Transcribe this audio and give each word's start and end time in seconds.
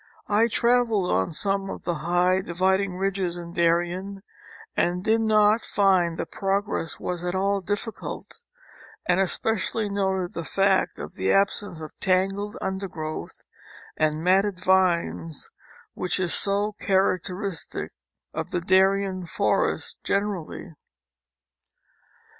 I 0.27 0.47
traveled 0.47 1.11
on 1.11 1.31
some 1.31 1.69
of 1.69 1.83
the 1.83 1.93
high 2.01 2.41
dividing 2.41 2.95
ridges 2.97 3.37
in 3.37 3.51
Darien, 3.53 4.23
and 4.75 5.03
did 5.03 5.21
not 5.21 5.63
find 5.63 6.17
that 6.17 6.31
progress 6.31 6.99
was 6.99 7.23
at 7.23 7.35
all 7.35 7.61
difficult, 7.61 8.41
and 9.05 9.19
especially 9.19 9.89
noted 9.89 10.33
the 10.33 10.43
fact 10.43 10.97
of 10.97 11.13
the 11.13 11.31
absence 11.31 11.81
of 11.81 11.91
tangled 11.99 12.57
undergrow^th 12.63 13.43
and 13.95 14.23
matted 14.23 14.59
vines 14.59 15.51
vs^hich 15.95 16.19
is 16.19 16.33
so 16.33 16.71
characteristic 16.71 17.91
of 18.33 18.49
the 18.49 18.59
Darien 18.61 19.27
forests 19.27 19.99
generally. 20.03 20.73